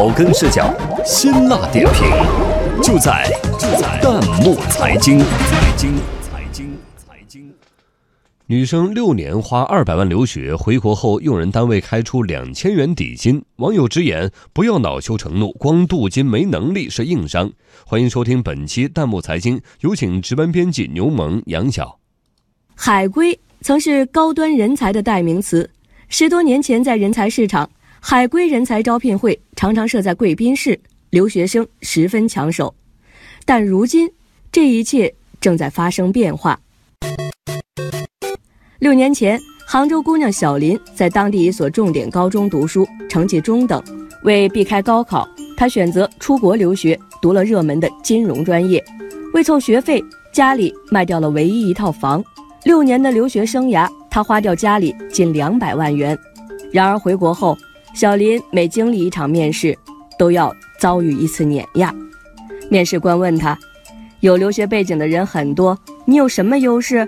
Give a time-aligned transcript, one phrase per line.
[0.00, 0.74] 草根视角，
[1.04, 2.08] 辛辣点评，
[2.82, 5.18] 就在就在弹幕财经。
[5.18, 7.52] 财经财经财经。
[8.46, 13.44] 女生六年花二百万留学，回国后用人单位开出两千元底薪。
[13.56, 17.52] 网友直言：不要恼羞成怒，光镀金没能力是硬伤。
[17.84, 21.98] 欢迎收听本期弹幕财经，有请值班编辑牛萌、杨晓。
[22.74, 25.68] 海归曾是高端人才的代名词，
[26.08, 27.68] 十多年前在人才市场。
[28.02, 32.74] 海归人才招聘会常常设在贵宾室，留学生十分抢手。
[33.44, 34.10] 但如今，
[34.50, 36.58] 这一切正在发生变化。
[38.78, 43.82] 六年前，杭州姑娘小林在当地一所重点高中读书，成绩中等。
[44.24, 48.82] 为避开高考，她选择出国留学，读了热门的金融专业。
[49.34, 52.24] 为凑学费，家里卖掉了唯一一套房。
[52.64, 56.18] 六年的留学生涯，她花掉家里近两百万元。
[56.72, 57.56] 然而回国后，
[57.94, 59.76] 小林每经历一场面试，
[60.18, 61.94] 都要遭遇一次碾压。
[62.70, 63.58] 面试官问他
[64.20, 67.06] ：“有留学背景的人很多，你有什么优势？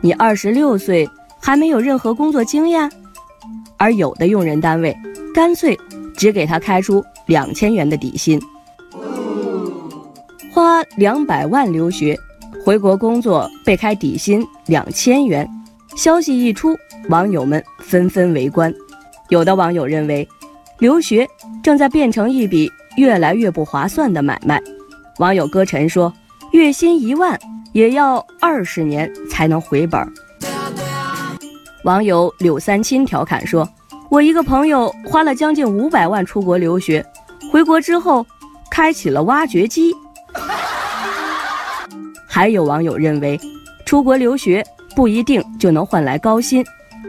[0.00, 1.08] 你二十六岁
[1.40, 2.90] 还没有任何工作经验。”
[3.76, 4.96] 而有的用人单位
[5.32, 5.78] 干脆
[6.16, 8.40] 只给他开出两千元的底薪，
[10.50, 12.18] 花两百万留学，
[12.64, 15.48] 回国工作被开底薪两千元。
[15.96, 16.76] 消息一出，
[17.08, 18.74] 网友们纷纷围观。
[19.28, 20.26] 有的网友认为，
[20.78, 21.28] 留学
[21.62, 24.60] 正在变成一笔越来越不划算的买卖。
[25.18, 26.12] 网友歌晨说
[26.52, 27.38] ：“月薪一万
[27.72, 30.00] 也要二十年才能回本。”
[31.84, 33.68] 网友柳三清调侃说
[34.10, 37.04] ：“我一个朋友花了将近五百万出国留学，
[37.52, 38.26] 回国之后
[38.70, 39.94] 开启了挖掘机。”
[42.26, 43.38] 还有网友认为，
[43.84, 46.64] 出国留学不一定就能换来高薪，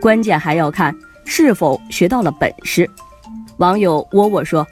[0.00, 0.94] 关键还要看。
[1.24, 2.88] 是否学到了本事？
[3.58, 4.66] 网友窝窝说：“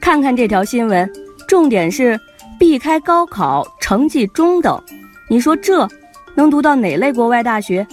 [0.00, 1.10] 看看这条新闻，
[1.48, 2.20] 重点是
[2.58, 4.78] 避开高考，成绩中等。
[5.28, 5.88] 你说这
[6.34, 7.86] 能读到哪类国外大学？”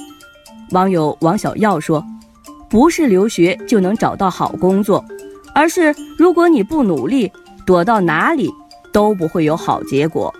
[0.71, 2.05] 网友王小耀说
[2.69, 5.03] ：“不是留学就能找到好工作，
[5.55, 7.31] 而是如果你不努力，
[7.65, 8.49] 躲到哪里
[8.91, 10.33] 都不会有好结果。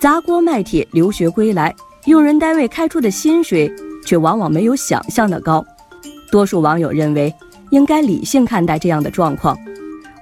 [0.00, 1.74] 砸锅卖铁留学归来，
[2.06, 3.72] 用人单位开出的薪水
[4.04, 5.64] 却往往没有想象的高。”
[6.34, 7.32] 多数网友认为，
[7.70, 9.56] 应该理性看待这样的状况。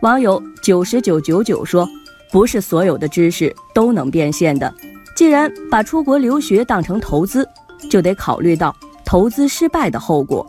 [0.02, 1.88] 网友九十九九九说
[2.30, 4.70] ：“不是所有的知识都能变现的。
[5.16, 7.48] 既然把出国留学当成投资，
[7.88, 10.46] 就得考虑到投资失败的后果。”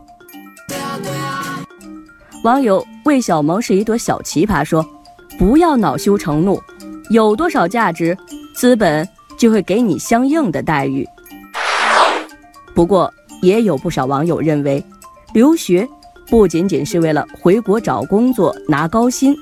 [2.44, 4.86] 网友魏小萌是一朵小奇葩说
[5.40, 6.62] ：“不要恼羞成怒，
[7.10, 8.18] 有多少价值，
[8.54, 9.08] 资本
[9.38, 11.08] 就会给你相应的待遇。”
[12.76, 13.10] 不过，
[13.42, 14.84] 也有不少网友认为。
[15.34, 15.88] 留学
[16.30, 19.36] 不仅仅是为了回国找工作拿高薪，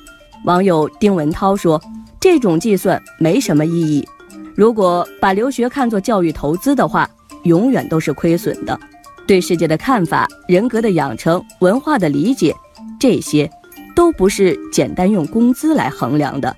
[0.45, 1.79] 网友丁文涛说
[2.19, 4.07] ：“这种计算没什么意义。
[4.55, 7.09] 如果把留学看作教育投资的话，
[7.43, 8.79] 永远都是亏损的。
[9.27, 12.55] 对世界的看法、人格的养成、文化的理解，
[12.99, 13.49] 这些
[13.95, 16.55] 都不是简单用工资来衡量的。”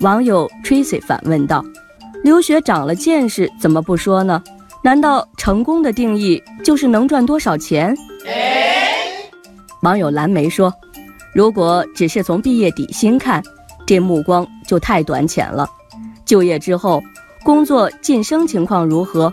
[0.00, 1.64] 网友 Tracy 反问道
[2.22, 4.40] ：“留学长了见识，怎么不说呢？”
[4.82, 7.94] 难道成功的定义就是能赚多少钱？
[9.82, 10.72] 网友蓝莓说
[11.34, 13.42] ：“如果只是从毕业底薪看，
[13.86, 15.68] 这目光就太短浅了。
[16.24, 17.02] 就业之后，
[17.42, 19.32] 工作晋升情况如何？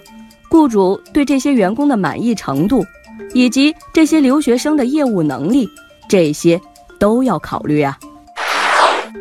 [0.49, 2.85] 雇主对这些员工的满意程度，
[3.33, 5.69] 以及这些留学生的业务能力，
[6.07, 6.59] 这些
[6.99, 7.97] 都要考虑啊。”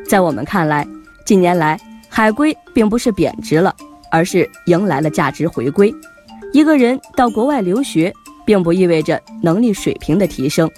[0.09, 0.87] 在我们看来，
[1.25, 3.75] 近年来海归并不是贬值了，
[4.11, 5.93] 而是迎来了价值回归。
[6.55, 10.71] 一个人到国外留学，并不意味着能力水平的提升，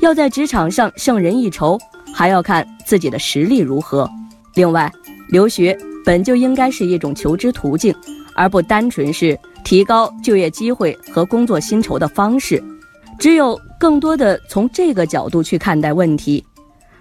[0.00, 1.76] 要在职场上胜人一筹，
[2.14, 4.08] 还要看自己的实力如何。
[4.54, 4.88] 另外，
[5.30, 7.92] 留学本就应该是一种求知途径，
[8.36, 12.62] 而不单纯是提高就业机会和工作薪酬的方式。
[13.18, 16.44] 只有更多的从这个角度去看待问题，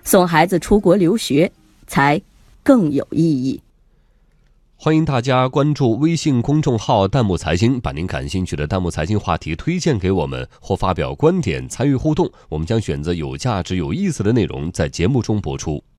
[0.04, 1.52] 送孩子出国留学
[1.86, 2.20] 才
[2.64, 3.62] 更有意义。
[4.76, 15.84] 欢迎大家关注微信公众号“弹幕财经”，把您感兴趣的弹幕财经话题推荐给我们，或发表观点参与互动，我们将选择有价值、有意思的内容在节目中播出。